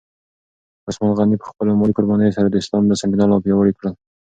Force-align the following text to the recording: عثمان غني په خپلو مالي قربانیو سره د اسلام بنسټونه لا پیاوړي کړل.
عثمان 0.87 1.11
غني 1.19 1.35
په 1.39 1.45
خپلو 1.51 1.77
مالي 1.79 1.93
قربانیو 1.97 2.35
سره 2.37 2.47
د 2.49 2.55
اسلام 2.61 2.83
بنسټونه 2.85 3.25
لا 3.31 3.37
پیاوړي 3.43 3.73
کړل. 3.77 3.93